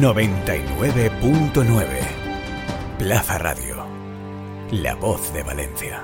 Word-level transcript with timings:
99.9 0.00 1.86
Plaza 2.98 3.38
Radio. 3.38 3.86
La 4.70 4.94
voz 4.94 5.32
de 5.32 5.42
Valencia. 5.42 6.02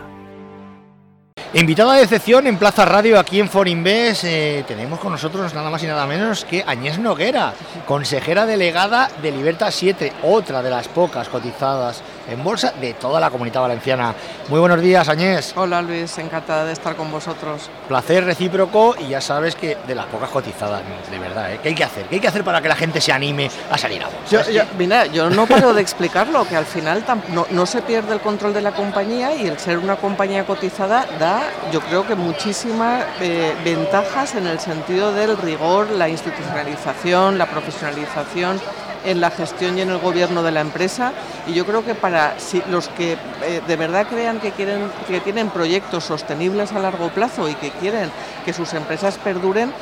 Invitada 1.52 1.96
de 1.96 2.04
excepción 2.04 2.46
en 2.46 2.56
Plaza 2.56 2.86
Radio 2.86 3.20
aquí 3.20 3.38
en 3.38 3.50
Forinvest, 3.50 4.24
eh, 4.24 4.64
tenemos 4.66 4.98
con 4.98 5.12
nosotros 5.12 5.52
nada 5.52 5.68
más 5.68 5.82
y 5.82 5.86
nada 5.86 6.06
menos 6.06 6.46
que 6.46 6.64
Añés 6.66 6.98
Noguera, 6.98 7.52
consejera 7.86 8.46
delegada 8.46 9.10
de 9.20 9.32
Libertad 9.32 9.70
7, 9.70 10.10
otra 10.22 10.62
de 10.62 10.70
las 10.70 10.88
pocas 10.88 11.28
cotizadas 11.28 12.02
en 12.28 12.42
bolsa 12.42 12.72
de 12.80 12.94
toda 12.94 13.20
la 13.20 13.30
comunidad 13.30 13.62
valenciana. 13.62 14.14
Muy 14.48 14.60
buenos 14.60 14.80
días, 14.80 15.08
Añés. 15.08 15.52
Hola 15.56 15.82
Luis, 15.82 16.16
encantada 16.18 16.64
de 16.64 16.72
estar 16.72 16.96
con 16.96 17.10
vosotros. 17.10 17.70
Placer 17.88 18.24
recíproco 18.24 18.94
y 18.98 19.08
ya 19.08 19.20
sabes 19.20 19.54
que 19.54 19.76
de 19.86 19.94
las 19.94 20.06
pocas 20.06 20.30
cotizadas, 20.30 20.82
de 21.10 21.18
verdad, 21.18 21.52
¿eh? 21.52 21.60
¿qué 21.62 21.70
hay 21.70 21.74
que 21.74 21.84
hacer? 21.84 22.06
¿Qué 22.06 22.16
hay 22.16 22.20
que 22.20 22.28
hacer 22.28 22.44
para 22.44 22.60
que 22.60 22.68
la 22.68 22.76
gente 22.76 23.00
se 23.00 23.12
anime 23.12 23.50
a 23.70 23.78
salir 23.78 24.02
a 24.02 24.08
bolsa? 24.08 24.50
Yo, 24.50 24.62
mira, 24.78 25.06
yo 25.06 25.30
no 25.30 25.46
paro 25.46 25.74
de 25.74 25.82
explicarlo, 25.82 26.46
que 26.46 26.56
al 26.56 26.66
final 26.66 27.04
no, 27.32 27.46
no 27.50 27.66
se 27.66 27.82
pierde 27.82 28.14
el 28.14 28.20
control 28.20 28.54
de 28.54 28.62
la 28.62 28.72
compañía 28.72 29.34
y 29.34 29.46
el 29.46 29.58
ser 29.58 29.78
una 29.78 29.96
compañía 29.96 30.44
cotizada 30.44 31.06
da, 31.18 31.42
yo 31.72 31.80
creo 31.80 32.06
que 32.06 32.14
muchísimas 32.14 33.04
eh, 33.20 33.54
ventajas 33.64 34.34
en 34.34 34.46
el 34.46 34.60
sentido 34.60 35.12
del 35.12 35.36
rigor, 35.36 35.90
la 35.90 36.08
institucionalización, 36.08 37.38
la 37.38 37.46
profesionalización 37.46 38.60
en 39.04 39.20
la 39.20 39.30
gestión 39.30 39.78
y 39.78 39.82
en 39.82 39.90
el 39.90 39.98
gobierno 39.98 40.42
de 40.42 40.50
la 40.50 40.60
empresa. 40.60 41.12
Y 41.46 41.54
yo 41.54 41.66
creo 41.66 41.84
que 41.84 41.94
para 41.94 42.36
los 42.70 42.88
que 42.88 43.12
eh, 43.12 43.60
de 43.66 43.76
verdad 43.76 44.06
crean 44.08 44.40
que 44.40 44.50
quieren 44.52 44.90
que 45.06 45.20
tienen 45.20 45.50
proyectos 45.50 46.04
sostenibles 46.04 46.72
a 46.72 46.78
largo 46.78 47.08
plazo 47.10 47.48
y 47.48 47.54
que 47.54 47.70
quieren 47.70 48.10
que 48.44 48.52
sus 48.52 48.74
empresas 48.74 49.18
perduren 49.18 49.72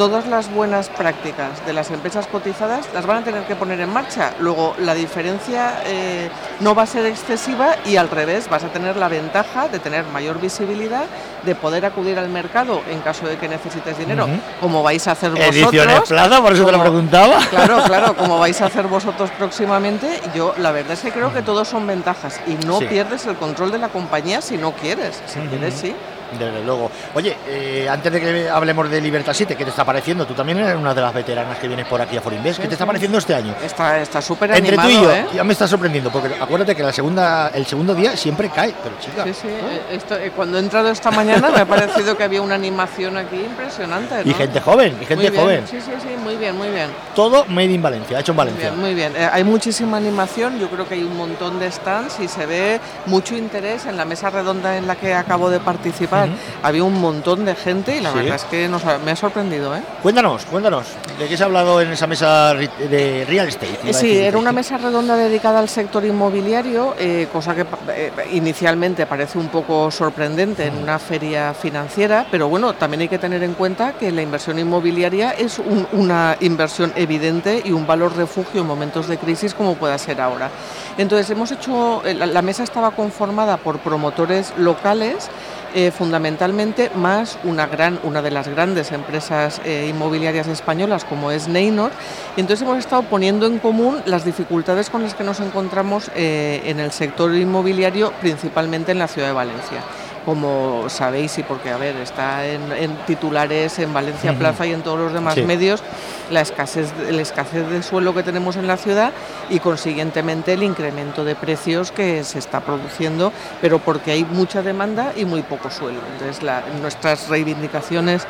todas 0.00 0.26
las 0.26 0.50
buenas 0.50 0.88
prácticas 0.88 1.66
de 1.66 1.74
las 1.74 1.90
empresas 1.90 2.26
cotizadas 2.26 2.88
las 2.94 3.04
van 3.04 3.18
a 3.18 3.22
tener 3.22 3.42
que 3.42 3.54
poner 3.54 3.80
en 3.80 3.92
marcha. 3.92 4.32
Luego 4.40 4.74
la 4.78 4.94
diferencia 4.94 5.82
eh, 5.84 6.30
no 6.60 6.74
va 6.74 6.84
a 6.84 6.86
ser 6.86 7.04
excesiva 7.04 7.76
y 7.84 7.96
al 7.96 8.08
revés, 8.08 8.48
vas 8.48 8.64
a 8.64 8.68
tener 8.68 8.96
la 8.96 9.08
ventaja 9.08 9.68
de 9.68 9.78
tener 9.78 10.06
mayor 10.06 10.40
visibilidad, 10.40 11.04
de 11.44 11.54
poder 11.54 11.84
acudir 11.84 12.18
al 12.18 12.30
mercado 12.30 12.80
en 12.88 13.00
caso 13.00 13.26
de 13.26 13.36
que 13.36 13.46
necesites 13.46 13.98
dinero, 13.98 14.26
como 14.58 14.82
vais 14.82 15.06
a 15.06 15.12
hacer 15.12 15.32
vosotros. 15.32 15.54
Ediciones 15.54 16.00
Plaza, 16.08 16.40
por 16.40 16.54
eso 16.54 16.64
te 16.64 16.72
lo 16.72 16.80
preguntaba. 16.80 17.36
Claro, 17.50 17.82
claro, 17.84 18.16
como 18.16 18.38
vais 18.38 18.58
a 18.62 18.66
hacer 18.66 18.86
vosotros 18.86 19.28
próximamente. 19.36 20.18
Yo 20.34 20.54
la 20.56 20.72
verdad 20.72 20.92
es 20.92 21.00
que 21.00 21.12
creo 21.12 21.30
que 21.30 21.42
todos 21.42 21.68
son 21.68 21.86
ventajas 21.86 22.40
y 22.46 22.54
no 22.64 22.78
pierdes 22.78 23.26
el 23.26 23.36
control 23.36 23.70
de 23.70 23.76
la 23.76 23.90
compañía 23.90 24.40
si 24.40 24.56
no 24.56 24.72
quieres. 24.72 25.22
Si 25.26 25.40
quieres, 25.40 25.74
sí. 25.74 25.94
Desde 26.38 26.64
luego. 26.64 26.90
Oye, 27.14 27.36
eh, 27.46 27.88
antes 27.90 28.12
de 28.12 28.20
que 28.20 28.48
hablemos 28.48 28.88
de 28.90 29.00
Libertad 29.00 29.32
7, 29.34 29.56
¿qué 29.56 29.64
te 29.64 29.70
está 29.70 29.84
pareciendo? 29.84 30.26
Tú 30.26 30.34
también 30.34 30.58
eres 30.58 30.76
una 30.76 30.94
de 30.94 31.00
las 31.00 31.12
veteranas 31.12 31.58
que 31.58 31.68
vienes 31.68 31.86
por 31.86 32.00
aquí 32.00 32.16
a 32.16 32.20
Forinvest. 32.20 32.60
¿Qué 32.60 32.68
te 32.68 32.74
está 32.74 32.86
pareciendo 32.86 33.18
este 33.18 33.34
año? 33.34 33.54
Está 33.62 34.22
súper 34.22 34.50
Entre 34.52 34.68
animado, 34.68 34.88
tú 34.88 34.94
y 34.94 35.02
yo, 35.02 35.12
¿eh? 35.12 35.26
ya 35.34 35.44
me 35.44 35.52
está 35.52 35.66
sorprendiendo, 35.66 36.10
porque 36.10 36.34
acuérdate 36.40 36.74
que 36.76 36.82
la 36.82 36.92
segunda, 36.92 37.48
el 37.54 37.66
segundo 37.66 37.94
día 37.94 38.16
siempre 38.16 38.48
cae, 38.50 38.74
pero 38.82 38.96
chica. 39.00 39.24
Sí, 39.24 39.34
sí. 39.34 39.48
eh, 39.48 40.32
cuando 40.34 40.58
he 40.58 40.60
entrado 40.60 40.90
esta 40.90 41.10
mañana 41.10 41.50
me 41.50 41.60
ha 41.60 41.66
parecido 41.66 42.16
que 42.16 42.24
había 42.24 42.42
una 42.42 42.54
animación 42.54 43.16
aquí 43.16 43.36
impresionante. 43.36 44.24
¿no? 44.24 44.30
Y 44.30 44.34
gente 44.34 44.60
joven, 44.60 44.96
y 45.00 45.06
gente 45.06 45.30
bien. 45.30 45.42
joven. 45.42 45.64
Sí, 45.68 45.80
sí, 45.80 45.92
sí, 46.00 46.08
muy 46.22 46.36
bien, 46.36 46.56
muy 46.56 46.68
bien. 46.68 46.90
Todo 47.14 47.44
made 47.46 47.72
in 47.72 47.82
Valencia, 47.82 48.20
hecho 48.20 48.32
en 48.32 48.38
Valencia. 48.38 48.72
Muy 48.72 48.94
bien, 48.94 49.12
muy 49.12 49.16
bien. 49.16 49.16
Eh, 49.16 49.28
hay 49.32 49.44
muchísima 49.44 49.96
animación, 49.96 50.58
yo 50.58 50.68
creo 50.68 50.86
que 50.86 50.94
hay 50.94 51.02
un 51.02 51.16
montón 51.16 51.58
de 51.58 51.70
stands 51.70 52.20
y 52.20 52.28
se 52.28 52.46
ve 52.46 52.80
mucho 53.06 53.36
interés 53.36 53.86
en 53.86 53.96
la 53.96 54.04
mesa 54.04 54.30
redonda 54.30 54.76
en 54.76 54.86
la 54.86 54.96
que 54.96 55.14
acabo 55.14 55.50
de 55.50 55.60
participar. 55.60 56.19
Había 56.62 56.84
un 56.84 57.00
montón 57.00 57.44
de 57.44 57.54
gente 57.54 57.96
y 57.96 58.00
la 58.00 58.10
Sí. 58.12 58.18
verdad 58.18 58.36
es 58.36 58.44
que 58.44 58.68
nos 58.68 58.84
ha- 58.84 58.98
me 58.98 59.10
ha 59.12 59.16
sorprendido. 59.16 59.74
¿eh? 59.76 59.82
Cuéntanos, 60.02 60.44
cuéntanos, 60.46 60.86
¿de 61.18 61.28
qué 61.28 61.36
se 61.36 61.42
ha 61.42 61.46
hablado 61.46 61.80
en 61.80 61.90
esa 61.92 62.06
mesa 62.06 62.54
de 62.54 63.24
real 63.28 63.48
estate? 63.48 63.92
Sí, 63.92 64.18
era 64.18 64.38
una 64.38 64.52
mesa 64.52 64.76
redonda 64.78 65.16
dedicada 65.16 65.58
al 65.58 65.68
sector 65.68 66.04
inmobiliario, 66.04 66.94
eh, 66.98 67.28
cosa 67.32 67.54
que 67.54 67.64
eh, 67.94 68.12
inicialmente 68.32 69.06
parece 69.06 69.38
un 69.38 69.48
poco 69.48 69.90
sorprendente 69.90 70.66
en 70.66 70.76
una 70.76 70.98
feria 70.98 71.54
financiera, 71.54 72.26
pero 72.30 72.48
bueno, 72.48 72.74
también 72.74 73.02
hay 73.02 73.08
que 73.08 73.18
tener 73.18 73.42
en 73.42 73.54
cuenta 73.54 73.92
que 73.92 74.10
la 74.12 74.22
inversión 74.22 74.58
inmobiliaria 74.58 75.30
es 75.32 75.58
un- 75.58 75.86
una 75.92 76.36
inversión 76.40 76.92
evidente 76.96 77.62
y 77.64 77.72
un 77.72 77.86
valor 77.86 78.16
refugio 78.16 78.60
en 78.62 78.66
momentos 78.66 79.06
de 79.08 79.18
crisis 79.18 79.54
como 79.54 79.74
pueda 79.76 79.98
ser 79.98 80.20
ahora. 80.20 80.50
Entonces, 80.98 81.30
hemos 81.30 81.50
hecho, 81.52 82.02
la, 82.04 82.26
la 82.26 82.42
mesa 82.42 82.62
estaba 82.62 82.90
conformada 82.92 83.56
por 83.56 83.78
promotores 83.78 84.52
locales, 84.58 85.28
eh, 85.74 85.90
fundamentalmente 85.90 86.90
más 86.94 87.38
una 87.44 87.66
gran 87.66 88.00
una 88.02 88.22
de 88.22 88.30
las 88.30 88.48
grandes 88.48 88.92
empresas 88.92 89.60
eh, 89.64 89.86
inmobiliarias 89.88 90.48
españolas 90.48 91.04
como 91.04 91.30
es 91.30 91.48
Neynor. 91.48 91.92
Y 92.36 92.40
entonces 92.40 92.66
hemos 92.66 92.78
estado 92.78 93.02
poniendo 93.02 93.46
en 93.46 93.58
común 93.58 94.02
las 94.06 94.24
dificultades 94.24 94.90
con 94.90 95.02
las 95.02 95.14
que 95.14 95.24
nos 95.24 95.40
encontramos 95.40 96.10
eh, 96.14 96.62
en 96.64 96.80
el 96.80 96.92
sector 96.92 97.34
inmobiliario 97.34 98.12
principalmente 98.20 98.92
en 98.92 98.98
la 98.98 99.08
ciudad 99.08 99.28
de 99.28 99.34
Valencia 99.34 99.82
como 100.24 100.84
sabéis 100.88 101.38
y 101.38 101.42
porque 101.42 101.70
a 101.70 101.76
ver 101.76 101.96
está 101.96 102.46
en, 102.46 102.72
en 102.72 102.94
titulares 103.06 103.78
en 103.78 103.92
Valencia. 103.92 104.32
Plaza 104.38 104.66
y 104.66 104.72
en 104.72 104.82
todos 104.82 104.98
los 104.98 105.12
demás 105.12 105.34
Sí. 105.34 105.42
medios 105.42 105.82
la 106.30 106.40
escasez 106.42 106.92
la 107.10 107.22
escasez 107.22 107.68
de 107.68 107.82
suelo 107.82 108.14
que 108.14 108.22
tenemos 108.22 108.56
en 108.56 108.66
la 108.66 108.76
ciudad 108.76 109.12
y 109.48 109.58
consiguientemente 109.60 110.52
el 110.52 110.62
incremento 110.62 111.24
de 111.24 111.34
precios 111.34 111.90
que 111.90 112.22
se 112.24 112.38
está 112.38 112.60
produciendo 112.60 113.32
pero 113.60 113.78
porque 113.80 114.12
hay 114.12 114.24
mucha 114.24 114.62
demanda 114.62 115.12
y 115.16 115.24
muy 115.24 115.42
poco 115.42 115.70
suelo 115.70 115.98
entonces 116.12 116.42
la- 116.42 116.62
nuestras 116.80 117.28
reivindicaciones 117.28 118.26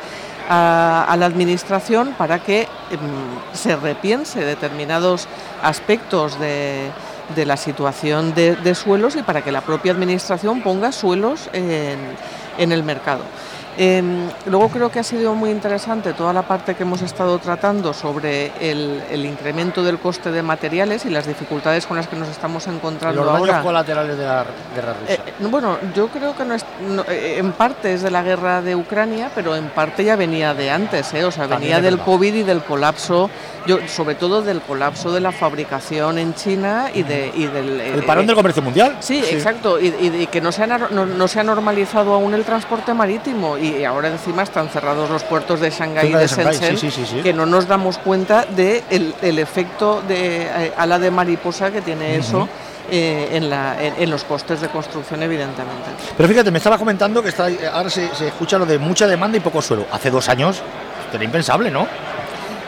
a, 0.49 1.05
a 1.07 1.17
la 1.17 1.25
administración 1.27 2.15
para 2.17 2.39
que 2.39 2.61
em, 2.89 2.99
se 3.53 3.75
repiense 3.75 4.43
determinados 4.43 5.27
aspectos 5.61 6.39
de, 6.39 6.89
de 7.35 7.45
la 7.45 7.57
situación 7.57 8.33
de, 8.33 8.75
suelos 8.75 9.15
y 9.15 9.23
para 9.23 9.43
que 9.43 9.51
la 9.51 9.61
propia 9.61 9.91
administración 9.91 10.61
ponga 10.61 10.91
suelos 10.91 11.49
en 11.53 12.71
el 12.71 12.83
mercado. 12.83 13.23
Em, 13.77 14.27
luego 14.47 14.67
creo 14.69 14.91
que 14.91 14.99
ha 14.99 15.03
sido 15.03 15.33
muy 15.33 15.49
interesante 15.49 16.13
toda 16.13 16.33
la 16.33 16.41
parte 16.41 16.75
que 16.75 16.83
hemos 16.83 17.01
estado 17.01 17.39
tratando 17.39 17.93
sobre 17.93 18.51
el, 18.59 19.01
el 19.09 19.25
incremento 19.25 19.81
del 19.81 19.97
coste 19.97 20.29
de 20.31 20.43
materiales 20.43 21.05
y 21.05 21.09
las 21.09 21.25
dificultades 21.25 21.87
con 21.87 21.95
las 21.97 22.07
que 22.07 22.15
nos 22.17 22.27
estamos 22.27 22.67
encontrando 22.67 23.23
Los 23.23 23.33
ahora. 23.33 23.61
colaterales 23.63 24.17
de 24.17 24.25
la 24.25 24.45
guerra 24.75 24.93
rusa. 24.99 25.13
Eh, 25.13 25.19
eh, 25.25 25.47
bueno, 25.49 25.77
yo 25.95 26.09
creo 26.09 26.35
que 26.35 26.43
no 26.43 26.53
es, 26.53 26.65
no, 26.85 27.03
eh, 27.07 27.35
en 27.37 27.53
parte 27.53 27.93
es 27.93 28.01
de 28.01 28.11
la 28.11 28.21
guerra 28.23 28.61
de 28.61 28.75
Ucrania, 28.75 29.31
pero 29.33 29.55
en 29.55 29.69
parte 29.69 30.03
ya 30.03 30.15
venía 30.17 30.53
de 30.53 30.69
antes, 30.69 31.13
¿eh? 31.13 31.23
o 31.23 31.31
sea, 31.31 31.47
venía 31.47 31.79
del 31.79 31.95
verdad. 31.95 32.05
COVID 32.05 32.33
y 32.35 32.43
del 32.43 32.61
colapso, 32.63 33.29
yo, 33.67 33.77
sobre 33.87 34.15
todo 34.15 34.41
del 34.41 34.61
colapso 34.61 35.11
de 35.13 35.21
la 35.21 35.31
fabricación 35.31 36.17
en 36.17 36.33
China 36.35 36.87
y, 36.93 37.03
de, 37.03 37.31
y 37.35 37.45
del... 37.47 37.79
eh, 37.79 37.93
el 37.95 38.03
parón 38.03 38.25
eh, 38.25 38.27
del 38.27 38.35
comercio 38.35 38.61
mundial. 38.61 38.97
Sí, 38.99 39.23
exacto, 39.29 39.79
y, 39.79 39.87
y- 39.87 40.21
y 40.23 40.27
que 40.27 40.41
no 40.41 40.51
se, 40.51 40.63
ha, 40.63 40.67
no, 40.67 41.05
no 41.05 41.27
se 41.29 41.39
ha 41.39 41.43
normalizado 41.43 42.13
aún 42.13 42.33
el 42.33 42.43
transporte 42.43 42.93
marítimo 42.93 43.57
y 43.61 43.83
ahora 43.85 44.09
encima 44.09 44.43
están 44.43 44.69
cerrados 44.69 45.09
los 45.09 45.23
puertos 45.23 45.59
de 45.59 45.69
Shanghái 45.69 46.09
y 46.09 46.13
de 46.13 46.17
de 46.19 46.27
Shanghái, 46.27 46.53
Shenzhen, 46.57 46.77
sí, 46.77 46.91
sí, 46.91 47.05
sí, 47.05 47.21
que 47.21 47.33
no 47.33 47.45
nos 47.45 47.67
damos 47.67 47.97
cuenta 47.97 48.45
del 48.45 48.55
de 48.55 48.83
el, 48.89 49.15
el 49.21 49.39
efecto 49.39 50.01
de 50.07 50.43
eh, 50.43 50.73
ala 50.77 50.97
de 50.99 51.11
mariposa 51.11 51.71
que 51.71 51.81
tiene 51.81 52.15
eso 52.15 52.47
eh, 52.89 53.29
en, 53.33 53.49
la- 53.49 53.81
en- 53.81 53.93
en 53.97 54.09
los 54.09 54.23
costes 54.23 54.59
de 54.61 54.67
construcción, 54.69 55.21
evidentemente. 55.23 55.89
Pero 56.17 56.27
fíjate, 56.27 56.51
me 56.51 56.57
estaba 56.57 56.77
comentando 56.77 57.21
que 57.23 57.29
está, 57.29 57.47
ahora 57.73 57.89
se, 57.89 58.13
se 58.15 58.27
escucha 58.27 58.57
lo 58.57 58.65
de 58.65 58.77
mucha 58.79 59.07
demanda 59.07 59.37
y 59.37 59.39
poco 59.41 59.61
suelo. 59.61 59.85
Hace 59.91 60.09
dos 60.09 60.27
años 60.29 60.61
era 61.13 61.23
impensable, 61.23 61.69
¿no? 61.71 61.87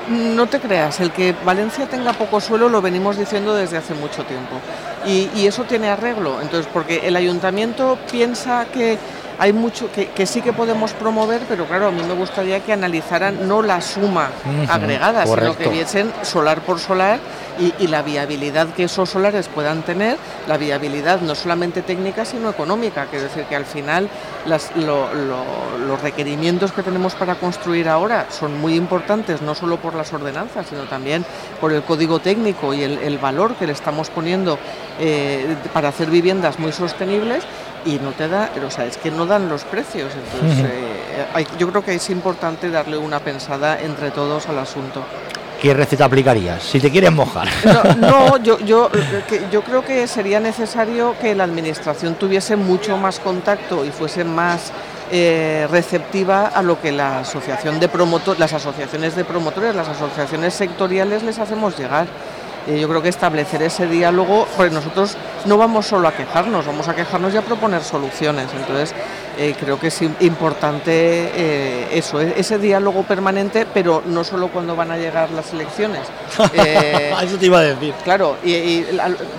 No 0.09 0.47
te 0.47 0.59
creas, 0.59 0.99
el 0.99 1.11
que 1.11 1.33
Valencia 1.45 1.85
tenga 1.85 2.11
poco 2.11 2.41
suelo 2.41 2.67
lo 2.67 2.81
venimos 2.81 3.17
diciendo 3.17 3.55
desde 3.55 3.77
hace 3.77 3.93
mucho 3.93 4.23
tiempo. 4.25 4.57
Y, 5.05 5.29
y 5.33 5.47
eso 5.47 5.63
tiene 5.63 5.87
arreglo, 5.89 6.41
entonces, 6.41 6.69
porque 6.73 7.07
el 7.07 7.15
ayuntamiento 7.15 7.97
piensa 8.11 8.65
que 8.73 8.97
hay 9.39 9.53
mucho 9.53 9.91
que, 9.91 10.07
que 10.09 10.25
sí 10.25 10.41
que 10.41 10.53
podemos 10.53 10.93
promover, 10.93 11.41
pero 11.49 11.65
claro, 11.65 11.87
a 11.87 11.91
mí 11.91 12.01
me 12.03 12.13
gustaría 12.13 12.59
que 12.61 12.73
analizaran 12.73 13.47
no 13.47 13.61
la 13.61 13.81
suma 13.81 14.29
agregada, 14.69 15.25
sino 15.41 15.57
que 15.57 15.63
viesen 15.69 16.11
solar 16.23 16.61
por 16.61 16.79
solar 16.79 17.19
y, 17.59 17.73
y 17.79 17.87
la 17.87 18.01
viabilidad 18.01 18.67
que 18.69 18.85
esos 18.85 19.09
solares 19.09 19.47
puedan 19.47 19.83
tener, 19.83 20.17
la 20.47 20.57
viabilidad 20.57 21.21
no 21.21 21.35
solamente 21.35 21.81
técnica, 21.83 22.25
sino 22.25 22.49
económica. 22.49 23.05
Quiero 23.09 23.25
decir 23.25 23.43
que 23.45 23.55
al 23.55 23.65
final 23.65 24.09
las- 24.45 24.75
lo- 24.75 25.13
lo- 25.13 25.77
los 25.87 26.01
requerimientos 26.01 26.71
que 26.71 26.81
tenemos 26.83 27.13
para 27.15 27.35
construir 27.35 27.87
ahora 27.89 28.25
son 28.29 28.59
muy 28.59 28.75
importantes, 28.75 29.41
no 29.41 29.53
solo 29.55 29.77
por 29.77 29.93
las 29.95 30.11
ordenanzas, 30.13 30.65
sino 30.67 30.83
también 30.83 31.25
por 31.61 31.71
el 31.73 31.83
código 31.83 32.19
técnico 32.19 32.73
y 32.73 32.83
el, 32.83 32.97
el 32.99 33.17
valor 33.19 33.55
que 33.55 33.67
le 33.67 33.73
estamos 33.73 34.09
poniendo 34.09 34.57
eh, 34.99 35.55
para 35.73 35.89
hacer 35.89 36.09
viviendas 36.09 36.57
muy 36.59 36.71
sostenibles 36.71 37.43
y 37.85 37.99
no 37.99 38.11
te 38.11 38.27
da, 38.27 38.49
o 38.65 38.71
sea, 38.71 38.85
es 38.85 38.97
que 38.97 39.11
no 39.11 39.25
dan 39.25 39.49
los 39.49 39.63
precios. 39.63 40.11
Entonces, 40.13 40.65
eh, 40.65 41.25
hay- 41.33 41.47
yo 41.57 41.69
creo 41.69 41.83
que 41.83 41.95
es 41.95 42.09
importante 42.09 42.69
darle 42.69 42.97
una 42.97 43.19
pensada 43.19 43.79
entre 43.79 44.11
todos 44.11 44.47
al 44.49 44.59
asunto. 44.59 45.03
¿Qué 45.61 45.73
receta 45.73 46.03
aplicarías? 46.05 46.61
Si 46.61 46.79
te 46.81 46.91
quieres 46.91 47.11
mojar. 47.13 47.47
No, 47.63 47.95
no, 47.95 48.37
yo, 48.43 48.59
yo, 48.59 48.89
eh, 48.93 49.45
yo 49.51 49.61
creo 49.63 49.83
que 49.85 50.07
sería 50.07 50.39
necesario 50.41 51.15
que 51.21 51.33
la 51.35 51.45
Administración 51.45 52.15
tuviese 52.15 52.55
mucho 52.57 52.97
más 52.97 53.19
contacto 53.19 53.85
y 53.85 53.89
fuese 53.91 54.25
más 54.25 54.71
eh, 55.11 55.67
receptiva 55.69 56.47
a 56.47 56.61
lo 56.63 56.81
que 56.81 56.91
la 56.91 57.19
asociación 57.19 57.79
de 57.79 57.87
promotor, 57.87 58.39
las 58.39 58.51
asociaciones 58.53 59.15
de 59.15 59.23
promotores, 59.23 59.73
las 59.75 59.87
asociaciones 59.87 60.53
sectoriales 60.53 61.23
les 61.23 61.39
hacemos 61.39 61.77
llegar. 61.77 62.07
Eh, 62.67 62.79
yo 62.79 62.87
creo 62.87 63.01
que 63.01 63.09
establecer 63.09 63.61
ese 63.61 63.87
diálogo, 63.87 64.47
porque 64.55 64.73
nosotros 64.73 65.17
no 65.45 65.57
vamos 65.57 65.85
solo 65.85 66.07
a 66.07 66.13
quejarnos, 66.13 66.65
vamos 66.65 66.87
a 66.87 66.95
quejarnos 66.95 67.33
y 67.33 67.37
a 67.37 67.41
proponer 67.41 67.83
soluciones. 67.83 68.47
Entonces, 68.55 68.93
eh, 69.37 69.53
creo 69.59 69.79
que 69.79 69.87
es 69.87 70.01
importante 70.21 70.91
eh, 70.93 71.87
eso, 71.91 72.21
e-, 72.21 72.33
ese 72.37 72.57
diálogo 72.59 73.03
permanente, 73.03 73.65
pero 73.73 74.01
no 74.05 74.23
solo 74.23 74.47
cuando 74.47 74.75
van 74.75 74.91
a 74.91 74.97
llegar 74.97 75.31
las 75.31 75.51
elecciones. 75.51 76.01
eso 77.23 77.37
te 77.37 77.45
iba 77.45 77.59
a 77.59 77.63
decir. 77.63 77.93
Claro, 78.03 78.37
y, 78.43 78.85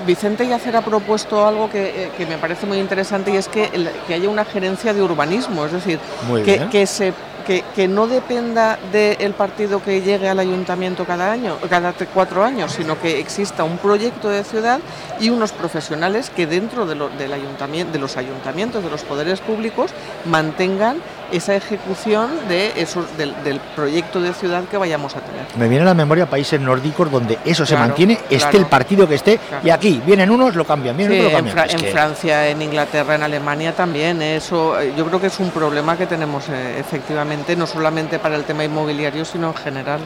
Vicente 0.06 0.46
Yacer 0.46 0.76
ha 0.76 0.82
propuesto 0.82 1.46
algo 1.46 1.70
que, 1.70 2.10
me 2.28 2.38
parece 2.38 2.66
muy 2.66 2.78
interesante 2.78 3.30
y 3.30 3.36
es 3.36 3.48
que, 3.48 3.70
que 4.06 4.14
haya 4.14 4.28
una 4.28 4.44
gerencia 4.44 4.92
de 4.92 5.02
urbanismo, 5.02 5.64
es 5.64 5.72
decir, 5.72 5.98
que, 6.44 6.66
que 6.70 6.86
se 6.86 7.12
que, 7.44 7.88
no 7.88 8.06
dependa 8.06 8.78
del 8.92 9.34
partido 9.34 9.82
que 9.82 10.00
llegue 10.00 10.28
al 10.28 10.38
ayuntamiento 10.38 11.04
cada 11.04 11.30
año, 11.30 11.58
cada 11.68 11.92
cuatro 12.12 12.42
años, 12.42 12.72
sino 12.72 12.98
que 12.98 13.20
exista 13.20 13.64
un 13.64 13.78
proyecto 13.78 14.28
de 14.28 14.44
ciudad 14.44 14.80
y 15.20 15.30
unos 15.30 15.52
profesionales 15.52 16.30
que 16.30 16.46
dentro 16.46 16.86
de, 16.86 16.94
los 16.94 18.16
ayuntamientos, 18.16 18.82
de 18.82 18.90
los 18.90 19.02
poderes 19.02 19.40
públicos, 19.40 19.90
mantengan 20.24 20.98
esa 21.32 21.54
ejecución 21.54 22.30
de 22.48 22.72
esos, 22.76 23.04
del, 23.16 23.34
proyecto 23.74 24.20
de 24.20 24.32
ciudad 24.32 24.64
que 24.64 24.76
vayamos 24.76 25.16
a 25.16 25.20
tener. 25.20 25.46
Me 25.56 25.68
viene 25.68 25.82
a 25.82 25.86
la 25.86 25.94
memoria 25.94 26.26
países 26.26 26.60
nórdicos 26.60 27.10
donde 27.10 27.38
eso 27.44 27.66
se 27.66 27.76
mantiene, 27.76 28.18
esté 28.30 28.56
el 28.56 28.66
partido 28.66 29.08
que 29.08 29.16
esté, 29.16 29.38
y 29.62 29.70
aquí 29.70 30.00
vienen 30.04 30.30
unos, 30.30 30.54
lo 30.54 30.64
cambian, 30.64 30.96
vienen 30.96 31.24
lo 31.24 31.30
cambian. 31.30 31.70
En, 31.70 31.80
Francia, 31.92 32.48
en 32.48 32.62
Inglaterra, 32.62 33.14
en 33.14 33.22
Alemania 33.22 33.72
también, 33.72 34.20
eso 34.22 34.80
eh, 34.80 34.92
yo 34.96 35.06
creo 35.06 35.20
que 35.20 35.28
es 35.28 35.40
un 35.40 35.50
problema 35.50 35.96
que 35.96 36.06
tenemos 36.06 36.48
eh, 36.48 36.78
efectivamente, 36.78 37.56
no 37.56 37.66
solamente 37.66 38.18
para 38.18 38.36
el 38.36 38.44
tema 38.44 38.64
inmobiliario, 38.64 39.24
sino 39.24 39.48
en 39.48 39.54
general. 39.54 40.00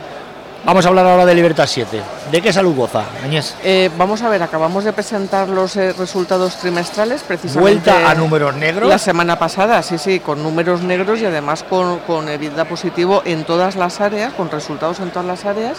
Vamos 0.64 0.84
a 0.84 0.88
hablar 0.88 1.06
ahora 1.06 1.24
de 1.24 1.34
Libertad 1.34 1.66
7. 1.66 2.02
¿De 2.32 2.42
qué 2.42 2.52
salud 2.52 2.74
goza, 2.74 3.04
Añés? 3.22 3.54
Eh, 3.62 3.90
vamos 3.96 4.22
a 4.22 4.28
ver, 4.28 4.42
acabamos 4.42 4.84
de 4.84 4.92
presentar 4.92 5.48
los 5.48 5.76
eh, 5.76 5.92
resultados 5.92 6.56
trimestrales, 6.56 7.22
precisamente. 7.22 7.60
¿Vuelta 7.60 8.10
a 8.10 8.14
números 8.14 8.56
negros? 8.56 8.88
La 8.88 8.98
semana 8.98 9.38
pasada, 9.38 9.82
sí, 9.82 9.98
sí, 9.98 10.20
con 10.20 10.42
números 10.42 10.82
negros 10.82 11.20
y 11.20 11.26
además 11.26 11.62
con, 11.62 12.00
con 12.00 12.28
EBITDA 12.28 12.64
positivo 12.64 13.22
en 13.24 13.44
todas 13.44 13.76
las 13.76 14.00
áreas, 14.00 14.34
con 14.34 14.50
resultados 14.50 14.98
en 15.00 15.10
todas 15.10 15.26
las 15.26 15.44
áreas. 15.44 15.78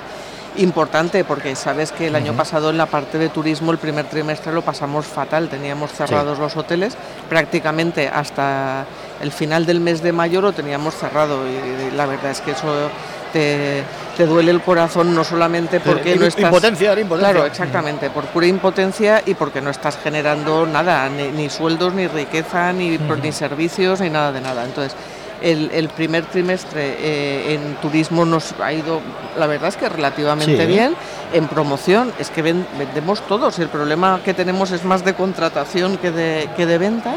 Importante, 0.56 1.24
porque 1.24 1.56
sabes 1.56 1.92
que 1.92 2.08
el 2.08 2.16
año 2.16 2.34
pasado 2.34 2.72
en 2.72 2.78
la 2.78 2.88
parte 2.88 3.20
de 3.20 3.30
turismo, 3.30 3.72
el 3.72 3.78
primer 3.78 4.06
trimestre 4.06 4.52
lo 4.52 4.64
pasamos 4.64 5.06
fatal, 5.06 5.48
teníamos 5.48 5.92
cerrados 5.92 6.40
los 6.40 6.58
hoteles, 6.58 6.98
prácticamente 7.30 8.08
hasta 8.08 8.86
el 9.22 9.31
final 9.31 9.66
del 9.66 9.80
mes 9.80 10.02
de 10.02 10.12
mayo 10.12 10.42
lo 10.42 10.52
teníamos 10.52 10.96
cerrado 10.96 11.44
y 11.48 11.96
la 11.96 12.08
verdad 12.08 12.31
es 12.31 12.42
que 12.42 12.52
eso 12.52 12.90
te, 13.31 13.84
duele 14.26 14.52
el 14.52 14.62
corazón 14.62 15.16
no 15.16 15.24
solamente 15.24 15.80
porque 15.80 16.16
no 16.16 16.26
estás... 16.26 16.46
Impotencia, 16.46 17.00
impotencia. 17.00 17.31
Claro, 17.31 17.46
exactamente, 17.46 18.10
por 18.10 18.26
pura 18.26 18.48
impotencia 18.48 19.24
y 19.26 19.34
porque 19.34 19.62
no 19.62 19.70
estás 19.70 19.98
generando 19.98 20.66
nada, 20.66 21.10
ni, 21.10 21.50
sueldos, 21.50 21.94
ni 21.94 22.08
riqueza, 22.08 22.74
ni, 22.74 22.98
ni 22.98 23.31
servicios, 23.31 24.02
ni 24.02 24.10
nada 24.10 24.31
de 24.31 24.42
nada. 24.42 24.66
Entonces, 24.66 24.96
el, 25.42 25.90
primer 25.90 26.26
trimestre 26.26 26.98
eh, 27.00 27.54
en 27.54 27.76
turismo 27.76 28.26
nos 28.26 28.54
ha 28.62 28.74
ido, 28.74 29.02
la 29.38 29.48
verdad 29.48 29.70
es 29.70 29.78
que 29.78 29.88
relativamente 29.90 30.66
bien. 30.66 30.96
En 31.31 31.48
promoción 31.48 32.12
es 32.20 32.30
que 32.30 32.42
vendemos 32.42 33.22
todos. 33.28 33.60
El 33.60 33.70
problema 33.70 34.20
que 34.24 34.34
tenemos 34.34 34.72
es 34.72 34.84
más 34.84 35.06
de 35.06 35.14
contratación 35.14 35.98
que 35.98 36.12
de, 36.12 36.50
que 36.58 36.66
de 36.66 36.78
venta. 36.78 37.16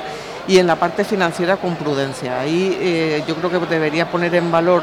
Y 0.49 0.59
en 0.59 0.67
la 0.67 0.75
parte 0.75 1.05
financiera 1.05 1.57
con 1.57 1.77
prudencia. 1.77 2.41
Ahí 2.41 2.77
eh, 2.81 3.23
yo 3.29 3.37
creo 3.37 3.49
que 3.49 3.59
debería 3.67 4.11
poner 4.11 4.35
en 4.35 4.51
valor 4.51 4.83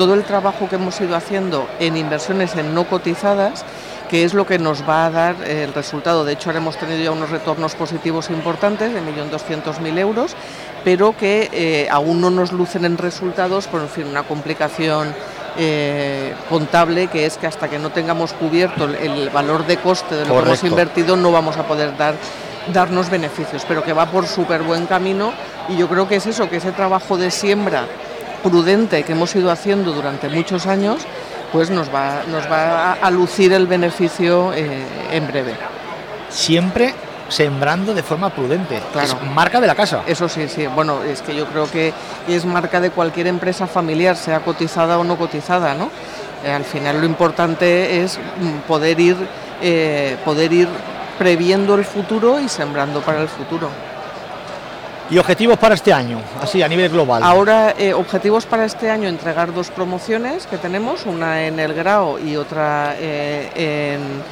todo 0.00 0.14
el 0.14 0.24
trabajo 0.24 0.66
que 0.66 0.76
hemos 0.76 0.98
ido 1.02 1.14
haciendo 1.14 1.68
en 1.78 1.94
inversiones 1.94 2.56
en 2.56 2.74
no 2.74 2.84
cotizadas, 2.84 3.66
que 4.08 4.24
es 4.24 4.32
lo 4.32 4.46
que 4.46 4.58
nos 4.58 4.88
va 4.88 5.04
a 5.04 5.10
dar 5.10 5.36
el 5.46 5.74
resultado. 5.74 6.24
De 6.24 6.32
hecho, 6.32 6.48
ahora 6.48 6.58
hemos 6.58 6.78
tenido 6.78 7.04
ya 7.04 7.10
unos 7.10 7.28
retornos 7.28 7.74
positivos 7.74 8.30
importantes 8.30 8.94
de 8.94 9.02
1.200.000 9.02 9.98
euros, 9.98 10.36
pero 10.84 11.14
que 11.14 11.50
eh, 11.52 11.86
aún 11.90 12.22
no 12.22 12.30
nos 12.30 12.50
lucen 12.50 12.86
en 12.86 12.96
resultados 12.96 13.66
por 13.66 13.86
fin, 13.88 14.06
una 14.06 14.22
complicación 14.22 15.14
eh, 15.58 16.32
contable 16.48 17.08
que 17.08 17.26
es 17.26 17.36
que 17.36 17.46
hasta 17.46 17.68
que 17.68 17.78
no 17.78 17.90
tengamos 17.90 18.32
cubierto 18.32 18.86
el, 18.86 19.28
valor 19.28 19.66
de 19.66 19.76
coste 19.76 20.14
de 20.14 20.24
lo 20.24 20.32
que 20.32 20.46
hemos 20.46 20.64
invertido 20.64 21.16
no 21.16 21.30
vamos 21.30 21.58
a 21.58 21.64
poder 21.64 21.94
dar 21.98 22.14
darnos 22.72 23.10
beneficios, 23.10 23.66
pero 23.68 23.82
que 23.82 23.92
va 23.92 24.06
por 24.06 24.26
súper 24.26 24.62
buen 24.62 24.86
camino 24.86 25.34
y 25.68 25.76
yo 25.76 25.88
creo 25.88 26.08
que 26.08 26.16
es 26.16 26.26
eso, 26.26 26.48
que 26.48 26.56
ese 26.56 26.72
trabajo 26.72 27.18
de 27.18 27.30
siembra 27.30 27.84
prudente 28.42 29.02
que 29.02 29.12
hemos 29.12 29.34
ido 29.34 29.50
haciendo 29.50 29.92
durante 29.92 30.28
muchos 30.28 30.66
años, 30.66 31.02
pues 31.52 31.70
nos 31.70 31.92
va, 31.92 32.22
nos 32.28 32.50
va 32.50 32.92
a, 32.92 33.10
lucir 33.10 33.52
el 33.52 33.66
beneficio 33.66 34.52
eh, 34.54 34.84
en 35.12 35.26
breve. 35.26 35.54
Siempre 36.28 36.94
sembrando 37.28 37.94
de 37.94 38.02
forma 38.02 38.30
prudente. 38.30 38.80
Es 39.02 39.16
marca 39.34 39.60
de 39.60 39.66
la 39.66 39.74
casa. 39.74 40.02
Eso 40.06 40.28
sí, 40.28 40.48
sí. 40.48 40.66
Bueno, 40.66 41.02
es 41.02 41.22
que 41.22 41.34
yo 41.34 41.46
creo 41.46 41.70
que 41.70 41.92
es 42.28 42.44
marca 42.44 42.80
de 42.80 42.90
cualquier 42.90 43.28
empresa 43.28 43.66
familiar, 43.66 44.16
sea 44.16 44.40
cotizada 44.40 44.98
o 44.98 45.04
no 45.04 45.16
cotizada, 45.16 45.74
¿no? 45.74 45.90
Eh, 46.44 46.50
al 46.50 46.64
final 46.64 47.00
lo 47.00 47.06
importante 47.06 48.02
es 48.02 48.18
mm, 48.18 48.66
poder 48.66 48.98
ir, 48.98 49.16
eh, 49.62 50.16
poder 50.24 50.52
ir 50.52 50.68
previendo 51.18 51.74
el 51.74 51.84
futuro 51.84 52.40
y 52.40 52.48
sembrando 52.48 53.00
para 53.00 53.22
el 53.22 53.28
futuro. 53.28 53.68
¿Y 55.10 55.18
objetivos 55.18 55.58
para 55.58 55.74
este 55.74 55.92
año, 55.92 56.20
así 56.40 56.62
a 56.62 56.68
nivel 56.68 56.88
global? 56.88 57.24
Ahora, 57.24 57.74
eh, 57.76 57.92
objetivos 57.92 58.46
para 58.46 58.64
este 58.64 58.88
año, 58.88 59.08
entregar 59.08 59.52
dos 59.52 59.68
promociones 59.70 60.46
que 60.46 60.56
tenemos, 60.56 61.04
una 61.04 61.46
en 61.46 61.58
el 61.58 61.74
Grao 61.74 62.16
y 62.20 62.36
otra 62.36 62.94
eh, 62.96 63.96
en 63.96 64.22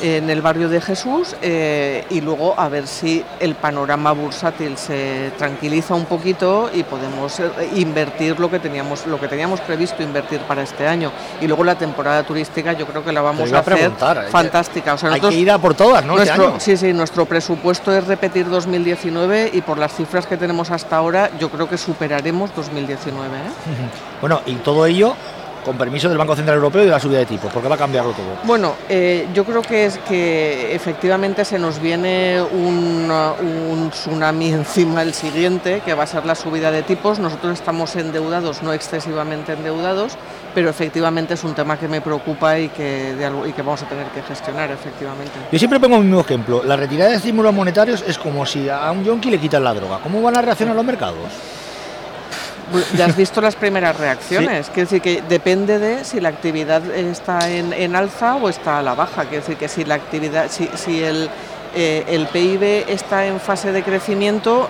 en 0.00 0.30
el 0.30 0.42
barrio 0.42 0.68
de 0.68 0.80
Jesús 0.80 1.34
eh, 1.42 2.04
y 2.10 2.20
luego 2.20 2.54
a 2.58 2.68
ver 2.68 2.86
si 2.86 3.24
el 3.40 3.54
panorama 3.54 4.12
bursátil 4.12 4.76
se 4.76 5.32
tranquiliza 5.36 5.94
un 5.94 6.04
poquito 6.04 6.70
y 6.72 6.82
podemos 6.82 7.40
eh, 7.40 7.50
invertir 7.76 8.38
lo 8.38 8.50
que 8.50 8.58
teníamos 8.58 9.06
lo 9.06 9.20
que 9.20 9.28
teníamos 9.28 9.60
previsto 9.60 10.02
invertir 10.02 10.40
para 10.40 10.62
este 10.62 10.86
año 10.86 11.12
y 11.40 11.46
luego 11.46 11.64
la 11.64 11.76
temporada 11.76 12.22
turística 12.22 12.72
yo 12.72 12.86
creo 12.86 13.04
que 13.04 13.12
la 13.12 13.22
vamos 13.22 13.52
a, 13.52 13.58
hacer 13.58 13.90
fantástica 14.30 14.94
o 14.94 14.98
sea, 14.98 15.12
hay 15.12 15.20
que 15.20 15.34
ir 15.34 15.50
a 15.50 15.58
por 15.58 15.74
todas 15.74 16.04
¿no? 16.04 16.20
Este 16.20 16.38
sí 16.58 16.76
sí 16.76 16.92
nuestro 16.92 17.26
presupuesto 17.26 17.92
es 17.92 18.06
repetir 18.06 18.48
2019 18.48 19.50
y 19.52 19.60
por 19.62 19.78
las 19.78 19.94
cifras 19.94 20.26
que 20.26 20.36
tenemos 20.36 20.70
hasta 20.70 20.96
ahora 20.96 21.30
yo 21.38 21.50
creo 21.50 21.68
que 21.68 21.78
superaremos 21.78 22.54
2019 22.54 23.36
¿eh? 23.36 23.40
bueno 24.20 24.40
y 24.46 24.54
todo 24.56 24.86
ello 24.86 25.14
con 25.68 25.76
permiso 25.76 26.08
del 26.08 26.16
Banco 26.16 26.34
Central 26.34 26.56
Europeo 26.56 26.80
y 26.80 26.86
de 26.86 26.90
la 26.90 26.98
subida 26.98 27.18
de 27.18 27.26
tipos, 27.26 27.52
porque 27.52 27.68
va 27.68 27.74
a 27.74 27.78
cambiarlo 27.78 28.12
todo. 28.12 28.24
Bueno, 28.44 28.74
eh, 28.88 29.28
yo 29.34 29.44
creo 29.44 29.60
que 29.60 29.84
es 29.84 29.98
que 29.98 30.74
efectivamente 30.74 31.44
se 31.44 31.58
nos 31.58 31.78
viene 31.78 32.40
un, 32.40 33.10
un, 33.10 33.90
tsunami 33.90 34.48
encima 34.52 35.02
el 35.02 35.12
siguiente, 35.12 35.82
que 35.84 35.92
va 35.92 36.04
a 36.04 36.06
ser 36.06 36.24
la 36.24 36.34
subida 36.34 36.70
de 36.70 36.82
tipos. 36.82 37.18
Nosotros 37.18 37.52
estamos 37.52 37.94
endeudados, 37.96 38.62
no 38.62 38.72
excesivamente 38.72 39.52
endeudados, 39.52 40.16
pero 40.54 40.70
efectivamente 40.70 41.34
es 41.34 41.44
un 41.44 41.54
tema 41.54 41.78
que 41.78 41.86
me 41.86 42.00
preocupa 42.00 42.58
y 42.58 42.70
que, 42.70 43.14
y 43.46 43.52
que 43.52 43.60
vamos 43.60 43.82
a 43.82 43.88
tener 43.90 44.06
que 44.06 44.22
gestionar, 44.22 44.70
efectivamente. 44.70 45.32
Yo 45.52 45.58
siempre 45.58 45.78
pongo 45.78 45.96
el 45.96 46.04
mismo 46.04 46.20
ejemplo. 46.22 46.62
La 46.64 46.76
retirada 46.76 47.10
de 47.10 47.16
estímulos 47.16 47.52
monetarios 47.52 48.02
es 48.06 48.16
como 48.16 48.46
si 48.46 48.70
a 48.70 48.90
un 48.90 49.04
yonki 49.04 49.30
le 49.30 49.38
quitan 49.38 49.62
la 49.62 49.74
droga. 49.74 49.98
¿Cómo 50.02 50.22
van 50.22 50.38
a 50.38 50.40
reaccionar 50.40 50.74
los 50.74 50.84
mercados? 50.86 51.57
Ya 52.96 53.06
has 53.06 53.16
visto 53.16 53.40
las 53.40 53.56
primeras 53.56 53.96
reacciones. 53.96 54.66
Quiere 54.68 54.82
decir 54.82 55.02
que 55.02 55.22
depende 55.28 55.78
de 55.78 56.04
si 56.04 56.20
la 56.20 56.28
actividad 56.28 56.84
está 56.90 57.48
en, 57.50 57.96
alza 57.96 58.36
o 58.36 58.48
está 58.48 58.78
a 58.78 58.82
la 58.82 58.94
baja. 58.94 59.22
Quiere 59.22 59.38
decir 59.38 59.56
que 59.56 59.68
si 59.68 59.84
la 59.84 59.94
actividad, 59.94 60.50
si, 60.50 60.68
si 60.74 61.02
el, 61.02 61.30
eh, 61.74 62.04
el 62.08 62.26
PIB 62.26 62.88
está 62.88 63.26
en 63.26 63.40
fase 63.40 63.72
de 63.72 63.82
crecimiento, 63.82 64.68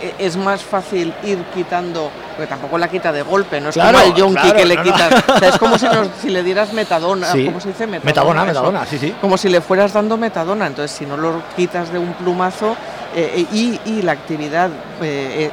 eh, 0.00 0.14
es 0.18 0.36
más 0.36 0.62
fácil 0.62 1.12
ir 1.24 1.38
quitando, 1.54 2.10
porque 2.36 2.46
tampoco 2.46 2.78
la 2.78 2.88
quita 2.88 3.10
de 3.10 3.22
golpe, 3.22 3.60
no 3.60 3.70
es 3.70 3.76
como 3.76 3.98
el 3.98 4.14
yonki 4.14 4.52
que 4.52 4.64
le 4.64 4.76
quita 4.76 5.08
es 5.42 5.58
como 5.58 5.76
si, 5.76 6.28
le 6.28 6.42
dieras 6.44 6.72
metadona, 6.72 7.32
¿cómo 7.32 7.60
se 7.60 7.68
dice? 7.68 7.86
Metadona, 7.86 8.44
metadona, 8.44 8.86
sí, 8.86 8.96
sí. 8.98 9.14
Como 9.20 9.36
si 9.36 9.48
le 9.48 9.60
fueras 9.60 9.92
dando 9.92 10.16
metadona, 10.16 10.68
entonces 10.68 10.96
si 10.96 11.04
no 11.04 11.16
lo 11.16 11.42
quitas 11.56 11.92
de 11.92 11.98
un 11.98 12.12
plumazo, 12.14 12.76
eh, 13.14 13.46
eh, 13.52 13.78
y, 13.84 14.02
la 14.02 14.12
actividad, 14.12 14.70
eh, 15.00 15.50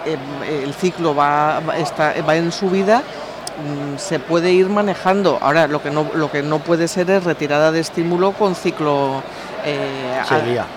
el 0.63 0.74
ciclo 0.74 1.15
va, 1.15 1.62
está, 1.77 2.13
va 2.27 2.35
en 2.35 2.51
subida, 2.51 3.00
mm, 3.00 3.97
se 3.97 4.19
puede 4.19 4.51
ir 4.51 4.67
manejando. 4.67 5.38
Ahora, 5.41 5.67
lo 5.67 5.81
que, 5.81 5.89
no, 5.89 6.09
lo 6.13 6.29
que 6.29 6.43
no 6.43 6.59
puede 6.59 6.88
ser 6.88 7.09
es 7.09 7.24
retirada 7.24 7.71
de 7.71 7.79
estímulo 7.79 8.33
con 8.33 8.55
ciclo 8.55 9.24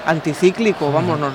anticíclico. 0.06 0.90
Vamos, 0.90 1.18
nos, 1.18 1.32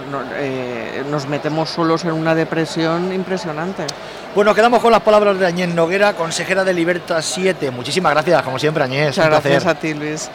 nos, 1.07 1.27
metemos 1.27 1.69
solos 1.69 2.03
en 2.05 2.13
una 2.13 2.33
depresión 2.33 3.13
impresionante. 3.13 3.85
Bueno, 4.33 4.55
quedamos 4.55 4.81
con 4.81 4.91
las 4.91 5.01
palabras 5.01 5.37
de 5.37 5.45
Añez 5.45 5.69
Noguera, 5.69 6.13
consejera 6.13 6.63
de 6.63 6.73
Libertad 6.73 7.19
7. 7.21 7.69
Muchísimas 7.69 8.13
gracias, 8.13 8.41
como 8.41 8.57
siempre, 8.57 8.83
Añez. 8.83 9.09
Muchas 9.09 9.27
gracias 9.27 9.65
a 9.67 9.75
ti, 9.75 9.93
Luis. 9.93 10.31